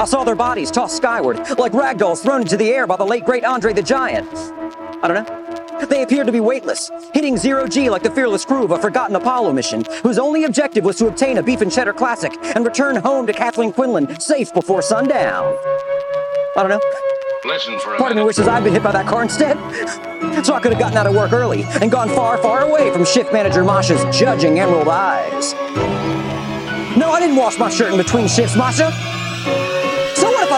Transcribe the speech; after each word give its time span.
I 0.00 0.06
saw 0.06 0.24
their 0.24 0.34
bodies 0.34 0.70
tossed 0.70 0.96
skyward, 0.96 1.36
like 1.58 1.72
ragdolls 1.72 2.22
thrown 2.22 2.40
into 2.40 2.56
the 2.56 2.70
air 2.70 2.86
by 2.86 2.96
the 2.96 3.04
late 3.04 3.22
great 3.22 3.44
Andre 3.44 3.74
the 3.74 3.82
Giant. 3.82 4.26
I 5.02 5.06
don't 5.06 5.12
know. 5.12 5.86
They 5.88 6.02
appeared 6.02 6.24
to 6.24 6.32
be 6.32 6.40
weightless, 6.40 6.90
hitting 7.12 7.36
zero 7.36 7.66
G 7.66 7.90
like 7.90 8.02
the 8.02 8.10
fearless 8.10 8.46
crew 8.46 8.64
of 8.64 8.70
a 8.70 8.78
forgotten 8.78 9.14
Apollo 9.14 9.52
mission, 9.52 9.84
whose 10.02 10.18
only 10.18 10.44
objective 10.44 10.84
was 10.84 10.96
to 10.96 11.08
obtain 11.08 11.36
a 11.36 11.42
beef 11.42 11.60
and 11.60 11.70
cheddar 11.70 11.92
classic 11.92 12.32
and 12.56 12.64
return 12.64 12.96
home 12.96 13.26
to 13.26 13.34
Kathleen 13.34 13.74
Quinlan 13.74 14.18
safe 14.18 14.54
before 14.54 14.80
sundown. 14.80 15.54
I 16.56 16.62
don't 16.62 16.70
know. 16.70 16.80
Listen 17.44 17.78
for 17.80 17.92
a 17.92 17.98
Part 17.98 18.12
of 18.12 18.16
me 18.16 18.24
wishes 18.24 18.48
I'd 18.48 18.64
been 18.64 18.72
hit 18.72 18.82
by 18.82 18.92
that 18.92 19.06
car 19.06 19.22
instead. 19.22 19.58
So 20.46 20.54
I 20.54 20.60
could 20.60 20.72
have 20.72 20.80
gotten 20.80 20.96
out 20.96 21.08
of 21.08 21.14
work 21.14 21.34
early 21.34 21.64
and 21.82 21.90
gone 21.90 22.08
far, 22.08 22.38
far 22.38 22.62
away 22.62 22.90
from 22.90 23.04
shift 23.04 23.34
manager 23.34 23.62
Masha's 23.62 24.02
judging 24.18 24.60
emerald 24.60 24.88
eyes. 24.88 25.52
No, 26.96 27.10
I 27.10 27.20
didn't 27.20 27.36
wash 27.36 27.58
my 27.58 27.68
shirt 27.68 27.92
in 27.92 27.98
between 27.98 28.28
shifts, 28.28 28.56
Masha. 28.56 29.19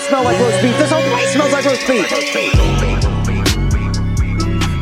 I 0.00 0.02
smell 0.08 0.24
like 0.24 0.40
roast 0.40 0.62
beef? 0.62 0.72
This 0.78 0.90
whole 0.90 1.02
place 1.12 1.32
smells 1.36 1.52
like 1.52 1.64
roast 1.68 1.84
beef. 1.84 2.08
I 2.08 2.16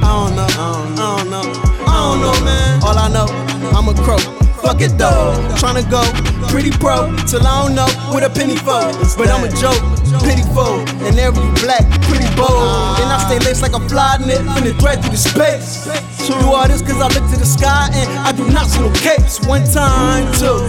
don't 0.07 0.31
know, 0.39 0.47
I 0.47 0.95
don't 0.95 1.27
know, 1.27 1.43
I 1.83 1.95
don't 2.07 2.23
know, 2.23 2.39
man. 2.47 2.79
All 2.87 2.95
I 2.95 3.11
know, 3.11 3.27
I'm 3.75 3.89
a 3.91 3.95
crow. 3.99 4.23
Fuck 4.63 4.81
it 4.81 4.95
though, 4.95 5.35
tryna 5.59 5.83
go 5.91 6.07
pretty 6.47 6.71
pro 6.71 7.11
till 7.27 7.43
I 7.43 7.67
don't 7.67 7.75
know 7.75 7.91
what 8.15 8.23
a 8.23 8.31
penny 8.31 8.55
for. 8.55 8.79
But 9.19 9.27
I'm 9.35 9.43
a 9.43 9.51
joke, 9.59 9.83
pitiful, 10.23 10.87
and 11.03 11.19
every 11.19 11.51
black, 11.67 11.83
pretty 12.07 12.31
bold. 12.39 13.03
And 13.03 13.11
I 13.11 13.19
stay 13.27 13.43
laced 13.43 13.63
like 13.63 13.75
a 13.75 13.83
fly 13.91 14.23
net, 14.23 14.39
finna 14.55 14.71
thread 14.79 15.03
through 15.03 15.11
the 15.11 15.19
space. 15.19 15.83
Do 16.29 16.35
all 16.47 16.69
this 16.69 16.83
cause 16.83 17.03
I 17.03 17.09
look 17.11 17.27
to 17.33 17.39
the 17.41 17.47
sky 17.47 17.91
and 17.93 18.09
I 18.23 18.31
do 18.31 18.47
not 18.53 18.67
see 18.71 18.79
no 18.87 18.93
capes. 18.95 19.43
One 19.49 19.65
time, 19.67 20.31
two. 20.39 20.63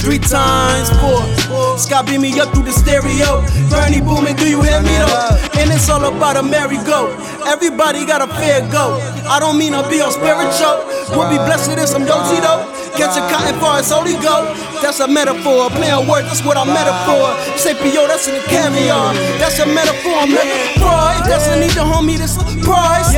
Three 0.00 0.18
times, 0.18 0.90
four. 0.98 1.22
Sky 1.82 2.00
beam 2.06 2.22
me 2.22 2.30
up 2.38 2.54
through 2.54 2.62
the 2.62 2.70
stereo. 2.70 3.42
Bernie 3.66 3.98
booming, 3.98 4.36
do 4.38 4.46
you 4.46 4.62
hear 4.62 4.78
me 4.82 4.94
though? 5.02 5.34
And 5.58 5.66
it's 5.74 5.90
all 5.90 6.04
about 6.06 6.38
a 6.38 6.42
merry-go. 6.42 7.10
Everybody 7.42 8.06
got 8.06 8.22
a 8.22 8.30
fair 8.38 8.62
go. 8.70 9.02
I 9.26 9.42
don't 9.42 9.58
mean 9.58 9.74
to 9.74 9.82
be 9.90 9.98
on 9.98 10.14
spiritual. 10.14 10.78
We'll 11.10 11.26
be 11.26 11.42
blessed 11.42 11.74
this, 11.74 11.90
I'm 11.90 12.06
guilty 12.06 12.38
though. 12.38 12.70
Catch 12.94 13.18
a 13.18 13.22
cotton 13.26 13.58
for 13.58 13.74
its 13.82 13.90
holy 13.90 14.14
go. 14.22 14.46
That's 14.78 15.00
a 15.00 15.08
metaphor. 15.08 15.74
Playing 15.74 16.06
word, 16.06 16.22
that's 16.30 16.44
what 16.46 16.56
I'm 16.56 16.70
metaphor. 16.70 17.34
Say 17.58 17.74
PO, 17.74 18.06
that's 18.06 18.30
in 18.30 18.38
the 18.38 18.44
caviar. 18.46 19.14
That's 19.42 19.58
a 19.58 19.66
metaphor, 19.66 20.22
I'm 20.22 20.30
metaphor. 20.30 21.18
If 21.18 21.26
that's 21.26 21.50
a 21.50 21.58
need 21.58 21.74
to 21.74 21.82
homie, 21.82 22.14
this 22.14 22.38
a 22.38 22.44
price. 22.62 23.10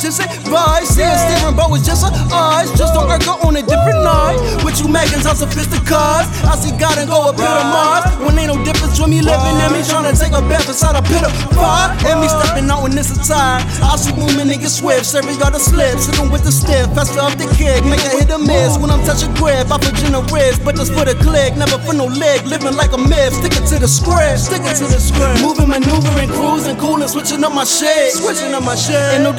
Just 0.00 0.20
a 0.20 0.26
vibe. 0.48 0.84
See 0.88 1.04
it 1.04 1.18
staring, 1.20 1.54
bro, 1.54 1.68
it's 1.76 1.86
just 1.86 2.02
a 2.04 2.10
eyes. 2.32 2.72
Just 2.72 2.96
don't 2.96 3.06
work 3.06 3.22
on 3.44 3.56
a 3.56 3.62
different 3.62 4.00
night. 4.00 4.40
With 4.64 4.80
you 4.80 4.88
Megans, 4.88 5.28
I'm 5.28 5.36
sophisticated. 5.36 6.26
I 6.48 6.56
see 6.56 6.72
God 6.80 6.96
and 6.96 7.08
go 7.08 7.28
up 7.28 7.36
here 7.36 7.46
to 7.46 7.66
Mars. 7.68 8.08
When 8.24 8.38
ain't 8.40 8.48
no 8.48 8.56
difference 8.64 8.96
between 8.96 9.10
me 9.10 9.20
living 9.20 9.56
and 9.60 9.70
me 9.72 9.84
trying 9.84 10.08
to 10.08 10.16
take 10.16 10.32
a 10.32 10.40
bath 10.48 10.66
inside 10.68 10.96
a 10.96 11.02
pit 11.04 11.22
of 11.22 11.32
fire. 11.52 11.92
And 12.08 12.20
me 12.24 12.28
stepping 12.28 12.68
out 12.72 12.82
when 12.82 12.96
this 12.96 13.12
is 13.12 13.20
time. 13.28 13.62
I 13.84 13.96
see 14.00 14.12
women 14.16 14.48
niggas 14.48 14.80
swift, 14.80 15.04
serving 15.04 15.36
y'all 15.38 15.52
the 15.52 15.60
slip. 15.60 16.00
Sitting 16.00 16.32
with 16.32 16.42
the 16.42 16.52
stiff, 16.52 16.88
faster 16.96 17.20
up 17.20 17.36
the 17.36 17.46
kick. 17.52 17.84
Make 17.84 18.00
a 18.00 18.10
hit 18.16 18.32
or 18.32 18.40
miss 18.40 18.80
when 18.80 18.90
I'm 18.90 19.04
touching 19.04 19.32
grip. 19.36 19.68
I 19.68 19.76
put 19.76 19.94
in 20.00 20.16
a 20.16 20.24
wrist, 20.32 20.64
but 20.64 20.76
just 20.76 20.96
for 20.96 21.04
the 21.04 21.14
click. 21.20 21.56
Never 21.56 21.76
for 21.84 21.92
no 21.92 22.08
leg, 22.08 22.46
living 22.48 22.74
like 22.74 22.92
a 22.96 23.00
myth. 23.00 23.36
Sticking 23.36 23.66
to 23.68 23.76
the 23.76 23.88
script, 23.88 24.48
sticking 24.48 24.72
to 24.80 24.86
the 24.88 25.00
script. 25.00 25.44
Moving, 25.44 25.68
maneuvering, 25.68 26.32
cruising, 26.32 26.76
cooling, 26.80 27.08
switching 27.08 27.44
up 27.44 27.52
my 27.52 27.64
shit. 27.64 28.16
Switching 28.16 28.54
up 28.54 28.64
my 28.64 28.74
shit. 28.74 28.96
Ain't 29.14 29.24
no 29.24 29.32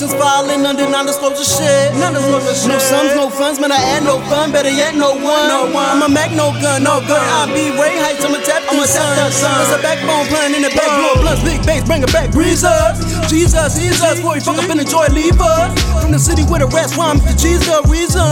discussions, 0.00 0.20
filing 0.20 0.64
under 0.66 0.88
non-disclosure 0.88 1.44
shit. 1.44 1.92
Non-disclosure 1.96 2.54
shit. 2.54 2.68
No 2.68 2.78
sums, 2.78 3.14
no 3.14 3.28
funds, 3.28 3.60
man, 3.60 3.72
I 3.72 3.80
add 3.96 4.04
no 4.04 4.20
fun. 4.28 4.52
Better 4.52 4.70
yet, 4.70 4.94
no 4.94 5.12
one. 5.12 5.48
No 5.48 5.68
one. 5.68 5.84
I'm 5.84 6.02
a 6.02 6.08
Mac, 6.08 6.32
no 6.32 6.52
gun, 6.60 6.82
no 6.82 7.00
gun. 7.04 7.20
I 7.20 7.46
be 7.52 7.70
way 7.76 7.98
heights, 8.00 8.24
I'm 8.24 8.34
a 8.34 8.40
tap 8.40 8.62
I'm 8.70 8.80
a 8.80 8.86
tap 8.86 9.32
son. 9.32 9.58
There's 9.60 9.76
a 9.76 9.82
backbone 9.82 10.26
playing 10.28 10.54
in 10.54 10.62
the 10.62 10.72
back, 10.72 10.88
uh. 10.88 10.96
blow 10.96 11.22
blunts, 11.22 11.42
big 11.44 11.64
bass, 11.66 11.84
bring 11.84 12.02
it 12.02 12.12
back, 12.12 12.32
breeze 12.32 12.64
up. 12.64 12.96
Jesus, 13.28 13.78
Jesus, 13.78 14.20
boy, 14.20 14.40
fuck 14.40 14.56
up 14.58 14.68
and 14.70 14.80
enjoy, 14.80 15.06
joy, 15.06 15.14
leave 15.14 15.40
us. 15.40 15.70
From 16.00 16.12
the 16.12 16.18
city 16.18 16.42
with 16.48 16.60
the 16.60 16.70
rest, 16.72 16.96
why 16.96 17.10
I'm 17.10 17.18
the 17.18 17.34
Jesus, 17.36 17.68
reason. 17.88 18.24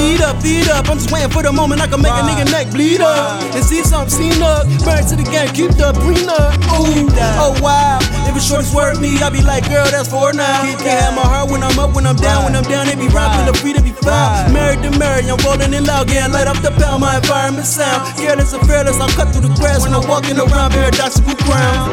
Eat 0.00 0.20
up, 0.20 0.36
eat 0.44 0.68
up, 0.68 0.88
I'm 0.88 0.98
just 0.98 1.10
waiting 1.10 1.30
for 1.30 1.42
the 1.42 1.52
moment 1.52 1.80
I 1.80 1.86
can 1.86 2.00
make 2.02 2.12
a 2.12 2.22
nigga 2.24 2.50
neck 2.52 2.70
bleed 2.70 3.00
up. 3.00 3.42
And 3.54 3.64
see 3.64 3.82
something 3.82 4.12
seen 4.12 4.42
up, 4.42 4.66
burn 4.84 5.02
to 5.08 5.16
the 5.16 5.24
game, 5.24 5.48
keep 5.54 5.72
the 5.72 5.92
prenup. 5.96 6.54
Ooh, 6.76 7.08
oh 7.40 7.58
wow. 7.62 7.95
It's 8.36 8.44
short, 8.44 8.60
it's 8.60 8.74
worth 8.74 9.00
me, 9.00 9.16
I 9.16 9.30
be 9.30 9.40
like, 9.40 9.64
girl, 9.64 9.88
that's 9.88 10.12
for 10.12 10.30
now. 10.30 10.60
Can't 10.76 10.84
have 10.84 11.16
my 11.16 11.24
heart 11.24 11.50
when 11.50 11.62
I'm 11.62 11.78
up, 11.78 11.96
when 11.96 12.06
I'm 12.06 12.16
down, 12.16 12.44
when 12.44 12.54
I'm 12.54 12.64
down, 12.64 12.84
they 12.84 12.94
be 12.94 13.08
feel 13.08 13.54
free 13.54 13.72
to 13.72 13.80
be 13.80 13.92
found. 14.04 14.52
Married 14.52 14.82
to 14.84 14.92
married, 14.98 15.24
I'm 15.24 15.40
rolling 15.40 15.72
in 15.72 15.84
loud, 15.84 16.08
getting 16.08 16.34
light 16.34 16.46
up 16.46 16.60
the 16.60 16.70
pound, 16.72 17.00
my 17.00 17.16
environment 17.16 17.64
sound. 17.64 18.04
Careless 18.18 18.52
and 18.52 18.60
fearless, 18.68 19.00
I'll 19.00 19.08
cut 19.08 19.32
through 19.32 19.48
the 19.48 19.54
grass 19.56 19.80
when 19.84 19.94
I'm 19.94 20.06
walking 20.06 20.36
around 20.36 20.72
paradoxical 20.72 21.34
ground. 21.48 21.88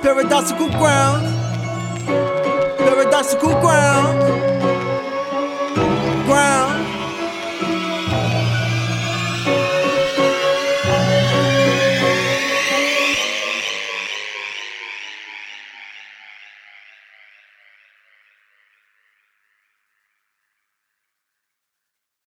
Paradoxical 0.00 0.70
ground. 0.70 1.20
Paradoxical 2.78 3.60
ground. 3.60 4.57